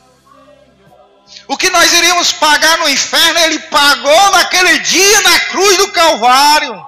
[1.48, 6.86] O que nós iríamos pagar no inferno, ele pagou naquele dia na cruz do Calvário.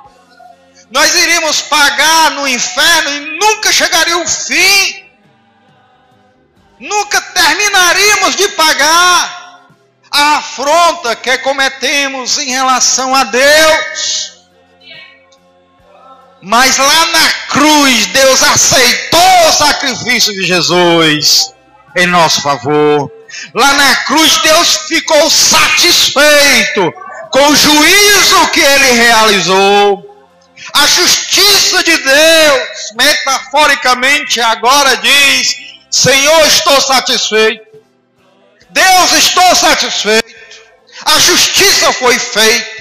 [0.91, 5.05] Nós iríamos pagar no inferno e nunca chegaria o fim.
[6.79, 9.61] Nunca terminaríamos de pagar
[10.11, 14.34] a afronta que cometemos em relação a Deus.
[16.41, 21.53] Mas lá na cruz, Deus aceitou o sacrifício de Jesus
[21.95, 23.11] em nosso favor.
[23.53, 26.93] Lá na cruz, Deus ficou satisfeito
[27.31, 30.15] com o juízo que ele realizou.
[30.73, 35.55] A justiça de Deus, metaforicamente, agora diz:
[35.89, 37.65] Senhor, estou satisfeito.
[38.69, 40.35] Deus, estou satisfeito.
[41.05, 42.74] A justiça foi feita.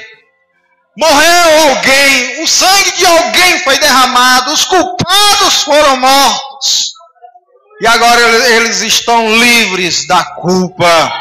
[0.96, 6.92] Morreu alguém, o sangue de alguém foi derramado, os culpados foram mortos.
[7.80, 11.12] E agora eles estão livres da culpa.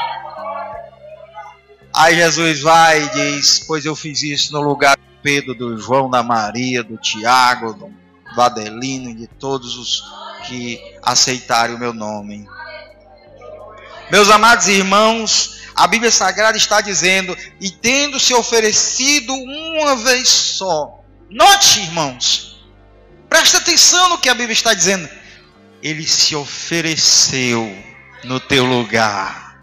[1.95, 6.09] Aí Jesus vai e diz: Pois eu fiz isso no lugar do Pedro, do João,
[6.09, 10.03] da Maria, do Tiago, do Adelino e de todos os
[10.47, 12.47] que aceitarem o meu nome.
[14.13, 20.99] Meus amados irmãos, a Bíblia Sagrada está dizendo, e tendo se oferecido uma vez só.
[21.31, 22.63] Note, irmãos,
[23.27, 25.09] presta atenção no que a Bíblia está dizendo.
[25.81, 27.75] Ele se ofereceu
[28.23, 29.57] no teu lugar.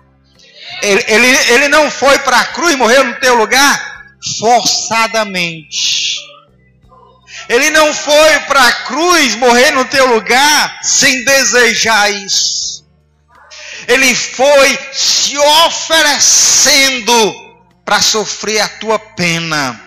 [0.83, 4.05] Ele, ele, ele não foi para a cruz e morreu no teu lugar
[4.41, 6.17] forçadamente.
[7.49, 12.71] Ele não foi para a cruz morrer no teu lugar sem desejar isso
[13.89, 17.13] ele foi se oferecendo
[17.85, 19.81] para sofrer a tua pena,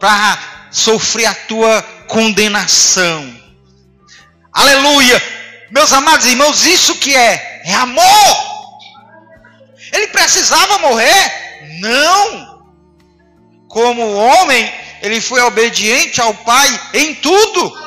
[0.00, 0.38] para
[0.70, 3.40] sofrer a tua condenação.
[4.52, 5.22] Aleluia!
[5.70, 7.62] Meus amados irmãos, isso que é?
[7.64, 8.52] É amor.
[9.92, 11.32] Ele precisava morrer?
[11.80, 12.52] Não.
[13.68, 17.82] Como homem, ele foi obediente ao Pai em tudo.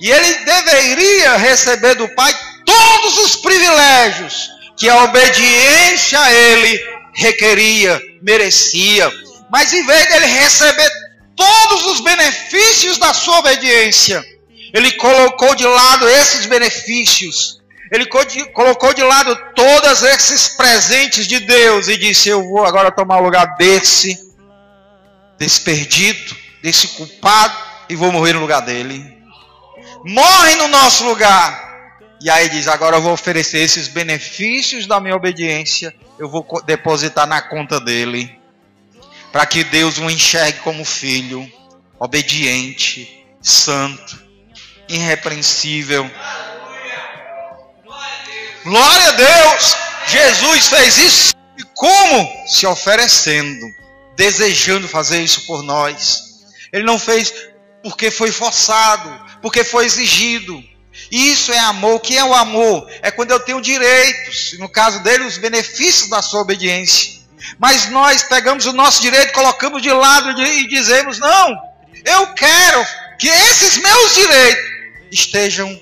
[0.00, 2.34] E ele deveria receber do pai
[2.64, 6.80] todos os privilégios que a obediência a ele
[7.14, 9.12] requeria, merecia.
[9.50, 10.90] Mas em vez dele receber
[11.36, 14.24] todos os benefícios da sua obediência,
[14.72, 17.60] ele colocou de lado esses benefícios.
[17.90, 23.18] Ele colocou de lado todos esses presentes de Deus e disse: Eu vou agora tomar
[23.18, 24.18] o lugar desse,
[25.38, 27.54] desse perdido, desse culpado,
[27.90, 29.04] e vou morrer no lugar dele.
[30.06, 31.71] Morre no nosso lugar.
[32.22, 37.26] E aí diz: Agora eu vou oferecer esses benefícios da minha obediência, eu vou depositar
[37.26, 38.38] na conta dele,
[39.32, 41.50] para que Deus o enxergue como filho,
[41.98, 44.22] obediente, santo,
[44.88, 46.08] irrepreensível.
[48.64, 49.76] Glória a Deus!
[50.06, 52.46] Jesus fez isso e como?
[52.46, 53.66] Se oferecendo,
[54.16, 56.44] desejando fazer isso por nós.
[56.72, 57.34] Ele não fez
[57.82, 59.10] porque foi forçado,
[59.40, 60.62] porque foi exigido.
[61.12, 61.96] Isso é amor.
[61.96, 62.90] O que é o amor?
[63.02, 67.20] É quando eu tenho direitos, no caso dele, os benefícios da sua obediência.
[67.58, 71.54] Mas nós pegamos o nosso direito, colocamos de lado e dizemos: não,
[72.02, 72.86] eu quero
[73.18, 74.64] que esses meus direitos
[75.10, 75.78] estejam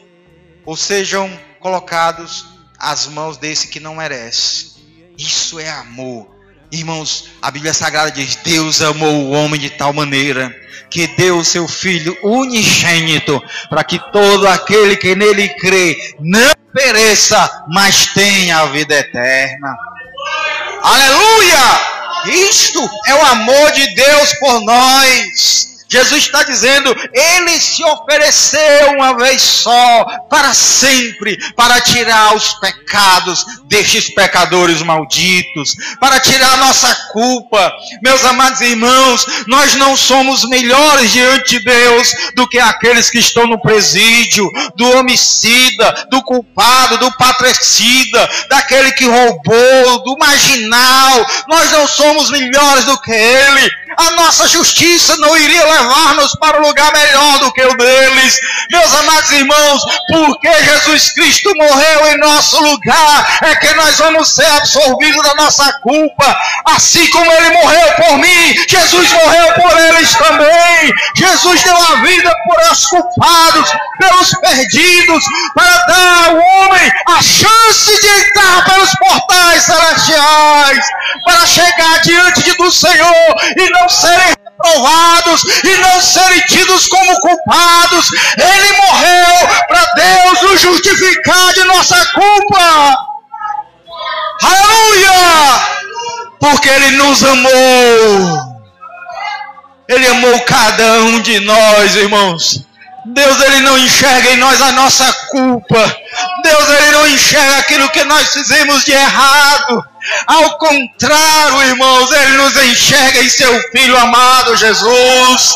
[0.66, 4.70] ou sejam colocados às mãos desse que não merece.
[5.16, 6.39] Isso é amor.
[6.73, 10.55] Irmãos, a Bíblia Sagrada diz: Deus amou o homem de tal maneira
[10.89, 17.64] que deu o seu Filho unigênito, para que todo aquele que nele crê não pereça,
[17.68, 19.77] mas tenha a vida eterna.
[20.83, 21.91] Aleluia!
[22.49, 25.70] Isto é o amor de Deus por nós.
[25.93, 33.45] Jesus está dizendo, ele se ofereceu uma vez só, para sempre, para tirar os pecados
[33.64, 37.72] destes pecadores malditos, para tirar nossa culpa.
[38.05, 43.49] Meus amados irmãos, nós não somos melhores diante de Deus do que aqueles que estão
[43.49, 51.26] no presídio, do homicida, do culpado, do patricida, daquele que roubou, do marginal.
[51.49, 53.70] Nós não somos melhores do que ele.
[53.97, 58.39] A nossa justiça não iria levar levar-nos para um lugar melhor do que o deles.
[58.70, 64.47] Meus amados irmãos, porque Jesus Cristo morreu em nosso lugar, é que nós vamos ser
[64.47, 66.39] absorvidos da nossa culpa.
[66.66, 70.93] Assim como ele morreu por mim, Jesus morreu por eles também.
[71.16, 75.24] Jesus deu a vida por os culpados, pelos perdidos,
[75.55, 80.87] para dar ao homem a chance de entrar pelos portais celestiais,
[81.61, 88.11] chegar diante do Senhor e não serem reprovados e não serem tidos como culpados.
[88.37, 92.97] Ele morreu para Deus nos justificar de nossa culpa.
[94.43, 95.11] Aleluia!
[96.39, 98.51] Porque Ele nos amou.
[99.89, 102.65] Ele amou cada um de nós, irmãos.
[103.07, 105.97] Deus ele não enxerga em nós a nossa culpa.
[106.45, 109.85] Deus ele não enxerga aquilo que nós fizemos de errado.
[110.27, 115.55] Ao contrário, irmãos, Ele nos enxerga em Seu Filho amado Jesus.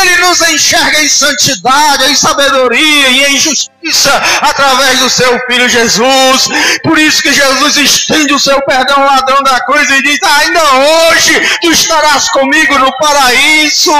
[0.00, 6.48] Ele nos enxerga em santidade, em sabedoria e em justiça através do Seu Filho Jesus.
[6.82, 10.62] Por isso que Jesus estende o Seu perdão ao ladrão da cruz e diz: Ainda
[10.74, 13.92] hoje tu estarás comigo no paraíso.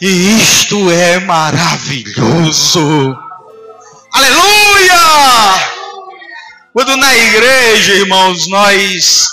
[0.00, 2.80] E isto é maravilhoso.
[4.12, 5.81] Aleluia!
[6.72, 9.28] Quando na igreja, irmãos, nós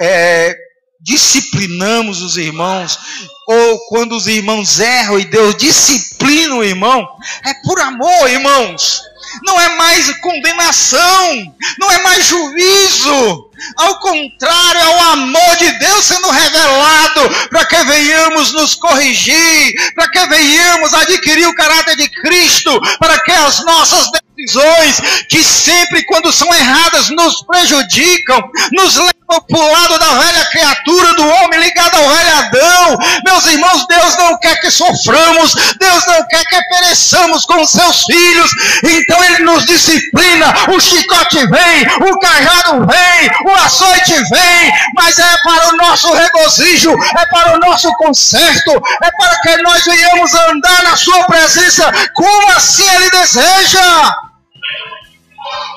[0.00, 0.56] é,
[0.98, 2.98] disciplinamos os irmãos,
[3.46, 7.06] ou quando os irmãos erram e Deus disciplina o irmão,
[7.44, 9.02] é por amor, irmãos.
[9.44, 13.50] Não é mais condenação, não é mais juízo.
[13.76, 20.10] Ao contrário, é o amor de Deus sendo revelado para que venhamos nos corrigir, para
[20.10, 26.32] que venhamos adquirir o caráter de Cristo, para que as nossas decisões, que sempre quando
[26.32, 31.96] são erradas nos prejudicam, nos levam para o lado da velha criatura, do homem ligado
[31.96, 32.98] ao velho Adão.
[33.24, 38.50] Meus irmãos, Deus não quer que soframos, Deus não quer que pereçamos com seus filhos,
[38.84, 40.54] então Ele nos disciplina.
[40.68, 46.92] O chicote vem, o cajado vem, o açoite vem, mas é para o nosso regozijo,
[46.92, 48.70] é para o nosso conserto,
[49.02, 54.27] é para que nós venhamos andar na Sua presença como assim Ele deseja.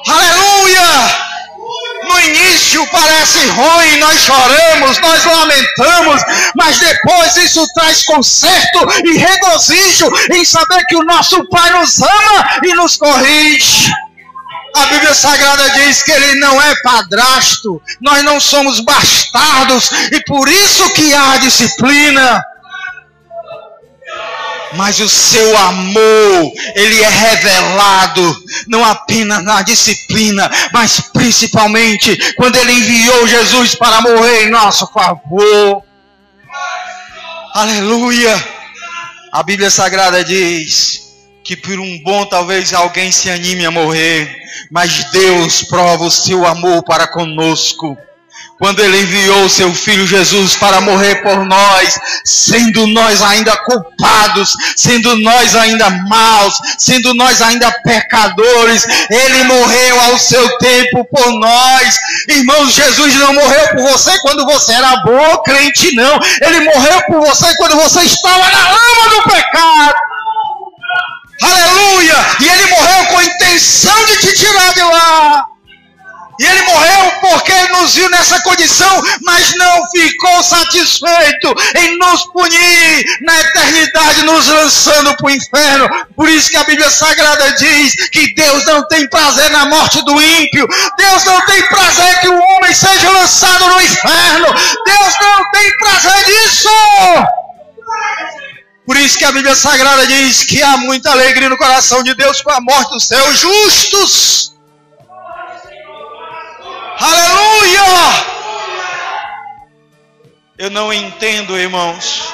[0.07, 1.31] Aleluia!
[2.03, 6.21] No início parece ruim, nós choramos, nós lamentamos,
[6.55, 12.59] mas depois isso traz conserto e regozijo em saber que o nosso Pai nos ama
[12.63, 13.91] e nos corrige.
[14.75, 20.47] A Bíblia Sagrada diz que ele não é padrasto, nós não somos bastardos e por
[20.47, 22.43] isso que há disciplina.
[24.73, 32.73] Mas o seu amor, ele é revelado não apenas na disciplina, mas principalmente quando ele
[32.73, 35.83] enviou Jesus para morrer em nosso favor.
[37.53, 38.61] Aleluia!
[39.31, 41.01] A Bíblia Sagrada diz
[41.43, 44.29] que por um bom talvez alguém se anime a morrer,
[44.69, 47.97] mas Deus prova o seu amor para conosco
[48.61, 55.15] quando ele enviou seu filho Jesus para morrer por nós, sendo nós ainda culpados, sendo
[55.15, 61.97] nós ainda maus, sendo nós ainda pecadores, ele morreu ao seu tempo por nós.
[62.29, 66.19] Irmãos, Jesus não morreu por você quando você era bom, crente não.
[66.41, 69.95] Ele morreu por você quando você estava na lama do pecado.
[71.41, 72.15] Aleluia!
[72.41, 75.50] E ele morreu com a intenção de te tirar de lá.
[76.39, 82.25] E ele morreu porque ele nos viu nessa condição, mas não ficou satisfeito em nos
[82.31, 85.89] punir na eternidade, nos lançando para o inferno.
[86.15, 90.21] Por isso que a Bíblia Sagrada diz que Deus não tem prazer na morte do
[90.21, 90.67] ímpio.
[90.97, 94.47] Deus não tem prazer que o homem seja lançado no inferno.
[94.85, 96.69] Deus não tem prazer nisso.
[98.85, 102.41] Por isso que a Bíblia Sagrada diz que há muita alegria no coração de Deus
[102.41, 104.50] com a morte dos seus justos.
[107.01, 107.81] Aleluia!
[110.55, 112.31] Eu não entendo, irmãos.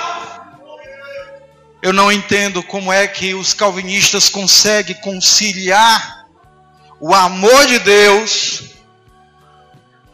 [1.82, 6.28] Eu não entendo como é que os calvinistas conseguem conciliar
[7.00, 8.64] o amor de Deus,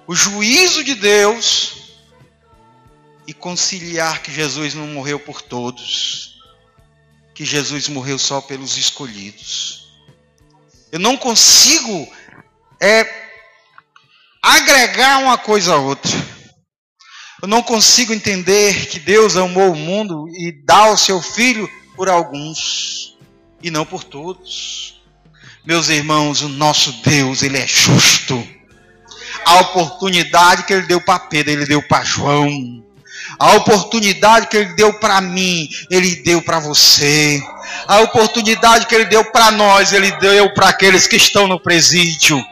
[0.05, 1.95] o juízo de Deus
[3.25, 6.39] e conciliar que Jesus não morreu por todos,
[7.33, 9.97] que Jesus morreu só pelos escolhidos.
[10.91, 12.07] Eu não consigo
[12.79, 13.22] é
[14.43, 16.11] agregar uma coisa a outra.
[17.41, 22.09] Eu não consigo entender que Deus amou o mundo e dá o seu filho por
[22.09, 23.17] alguns
[23.61, 25.01] e não por todos.
[25.65, 28.45] Meus irmãos, o nosso Deus, ele é justo.
[29.45, 32.83] A oportunidade que ele deu para Pedro, ele deu para João.
[33.39, 37.41] A oportunidade que ele deu para mim, ele deu para você.
[37.87, 42.43] A oportunidade que ele deu para nós, ele deu para aqueles que estão no presídio.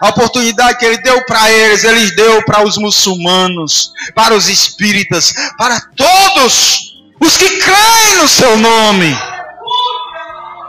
[0.00, 5.32] A oportunidade que ele deu para eles, ele deu para os muçulmanos, para os espíritas,
[5.58, 9.16] para todos os que creem no seu nome,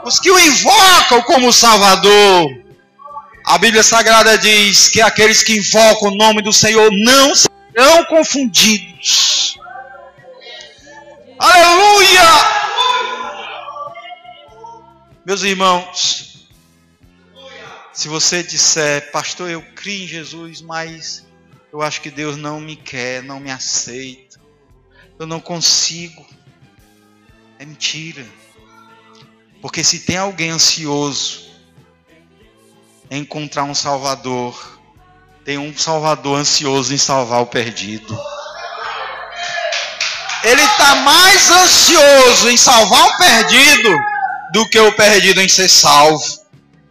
[0.04, 2.50] os que o invocam como Salvador.
[3.46, 9.58] A Bíblia Sagrada diz que aqueles que invocam o nome do Senhor não serão confundidos.
[11.38, 12.64] Aleluia!
[15.26, 16.33] Meus irmãos,
[17.94, 21.24] se você disser, pastor, eu crio em Jesus, mas
[21.72, 24.40] eu acho que Deus não me quer, não me aceita,
[25.18, 26.26] eu não consigo.
[27.58, 28.26] É mentira.
[29.62, 31.48] Porque se tem alguém ansioso
[33.08, 34.80] em encontrar um Salvador,
[35.44, 38.18] tem um Salvador ansioso em salvar o perdido.
[40.42, 43.96] Ele está mais ansioso em salvar o perdido
[44.52, 46.43] do que o perdido em ser salvo.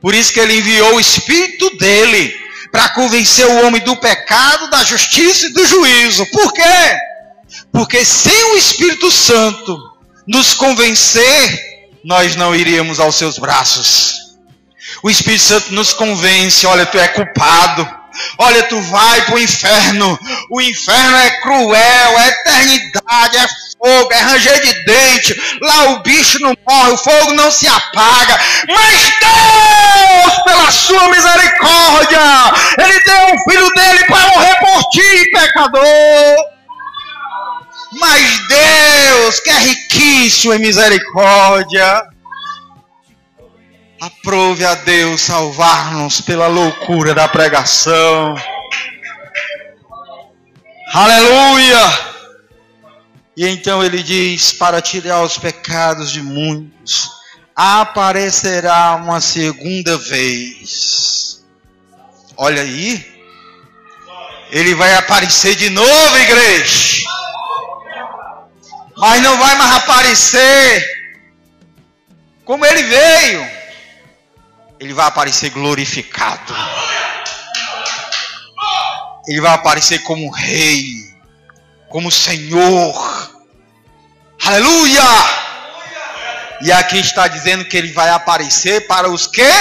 [0.03, 2.37] Por isso que ele enviou o Espírito dele
[2.73, 6.25] para convencer o homem do pecado, da justiça e do juízo.
[6.25, 6.97] Por quê?
[7.71, 9.79] Porque sem o Espírito Santo
[10.27, 14.15] nos convencer, nós não iríamos aos seus braços.
[15.01, 17.87] O Espírito Santo nos convence: olha, tu é culpado.
[18.37, 20.19] Olha, tu vai para o inferno.
[20.49, 23.47] O inferno é cruel, é eternidade, é
[23.83, 25.59] fogo, é ranger de dente.
[25.61, 28.39] Lá o bicho não morre, o fogo não se apaga.
[28.69, 32.19] Mas Deus, pela sua misericórdia,
[32.77, 36.53] Ele deu o filho dele para morrer por ti, pecador.
[37.99, 42.03] Mas Deus, que é riquíssimo em misericórdia,
[44.01, 48.35] aprove a Deus salvar-nos pela loucura da pregação.
[50.93, 52.12] Aleluia!
[53.35, 57.09] E então ele diz: para tirar os pecados de muitos,
[57.55, 61.43] aparecerá uma segunda vez.
[62.37, 63.13] Olha aí,
[64.51, 67.03] ele vai aparecer de novo, igreja.
[68.97, 70.85] Mas não vai mais aparecer
[72.45, 73.51] como ele veio.
[74.79, 76.53] Ele vai aparecer glorificado.
[79.27, 81.12] Ele vai aparecer como rei
[81.93, 83.31] como Senhor.
[84.43, 85.03] Aleluia!
[86.63, 89.53] E aqui está dizendo que ele vai aparecer para os que?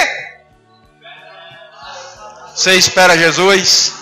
[2.55, 3.93] Você espera Jesus?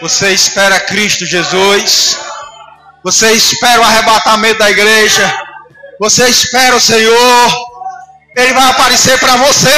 [0.00, 2.18] Você espera Cristo Jesus?
[3.04, 5.38] Você espera o arrebatamento da igreja?
[6.00, 7.66] Você espera o Senhor.
[8.34, 9.68] Ele vai aparecer para você.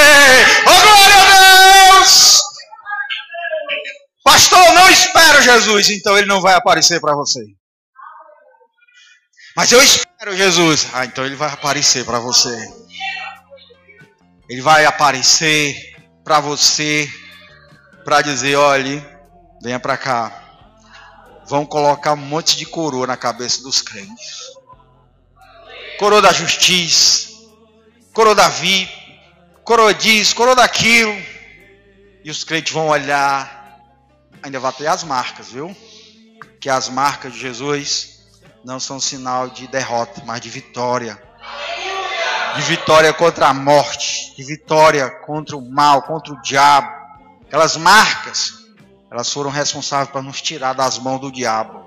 [0.64, 2.47] Oh, glória a Deus!
[4.28, 7.40] Pastor, não espero Jesus, então ele não vai aparecer para você.
[9.56, 10.86] Mas eu espero Jesus.
[10.92, 12.54] Ah, então ele vai aparecer para você.
[14.46, 17.10] Ele vai aparecer para você
[18.04, 19.02] para dizer, olhe,
[19.62, 20.44] venha para cá.
[21.46, 24.42] Vão colocar um monte de coroa na cabeça dos crentes.
[25.98, 27.30] Coroa da justiça,
[28.12, 28.92] coroa da vida,
[29.64, 31.16] coroa disso, coroa daquilo.
[32.22, 33.57] E os crentes vão olhar,
[34.42, 35.74] ainda vai ter as marcas, viu?
[36.60, 38.18] Que as marcas de Jesus
[38.64, 41.20] não são sinal de derrota, mas de vitória.
[42.54, 46.88] De vitória contra a morte, de vitória contra o mal, contra o diabo.
[47.46, 48.54] Aquelas marcas,
[49.10, 51.86] elas foram responsáveis para nos tirar das mãos do diabo.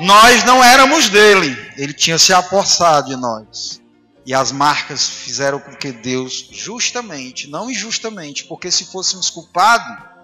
[0.00, 3.80] Nós não éramos dele, ele tinha se apossado de nós.
[4.24, 10.17] E as marcas fizeram com que Deus, justamente, não injustamente, porque se fôssemos culpados,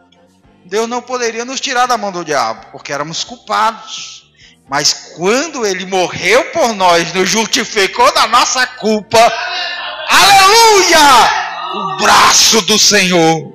[0.65, 4.25] Deus não poderia nos tirar da mão do diabo, porque éramos culpados.
[4.69, 9.19] Mas quando ele morreu por nós, nos justificou da nossa culpa,
[10.09, 11.45] aleluia!
[11.75, 13.53] O braço do Senhor,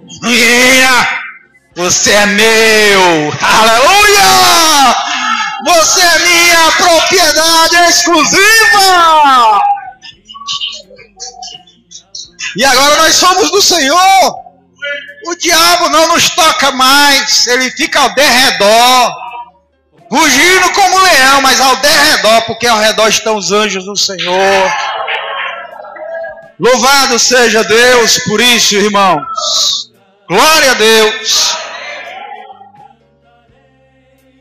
[1.76, 4.95] você é meu, aleluia!
[5.66, 9.62] Você é minha propriedade exclusiva!
[12.55, 14.49] E agora nós somos do Senhor.
[15.26, 19.30] O diabo não nos toca mais, ele fica ao derredor
[20.11, 24.72] rugindo como leão, mas ao derredor, porque ao redor estão os anjos do Senhor.
[26.59, 29.91] Louvado seja Deus por isso, irmãos.
[30.28, 31.55] Glória a Deus.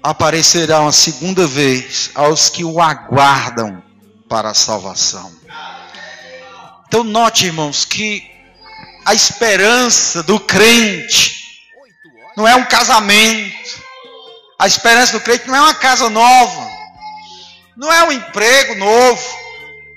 [0.03, 3.83] Aparecerá uma segunda vez aos que o aguardam
[4.29, 5.31] para a salvação.
[6.87, 8.23] Então, note, irmãos, que
[9.09, 11.39] a esperança do crente.
[12.37, 13.83] Não é um casamento,
[14.59, 16.69] a esperança do crente não é uma casa nova,
[17.75, 19.39] não é um emprego novo.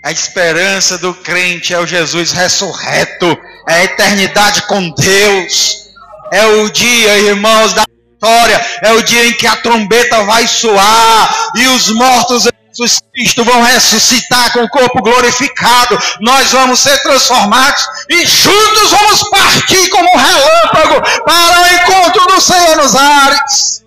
[0.02, 3.38] A esperança do crente é o Jesus ressurreto,
[3.68, 5.90] é a eternidade com Deus.
[6.32, 11.52] É o dia, irmãos, da vitória, é o dia em que a trombeta vai soar
[11.58, 17.86] e os mortos Jesus Cristo vão ressuscitar com o corpo glorificado, nós vamos ser transformados
[18.10, 23.84] e juntos vamos partir como um relâmpago para o encontro do Senhor nos ares.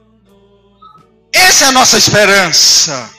[1.32, 3.10] Essa é a nossa esperança.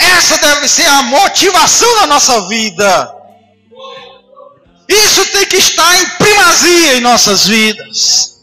[0.00, 3.14] Essa deve ser a motivação da nossa vida.
[4.88, 8.38] Isso tem que estar em primazia em nossas vidas.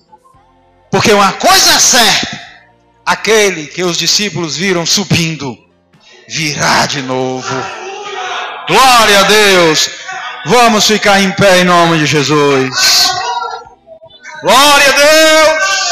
[0.92, 2.45] Porque uma coisa é certa:
[3.06, 5.58] aquele que os discípulos viram subindo,
[6.28, 7.56] virá de novo.
[8.68, 9.90] Glória a Deus.
[10.48, 13.10] Vamos ficar em pé em nome de Jesus.
[14.42, 15.85] Glória a Deus.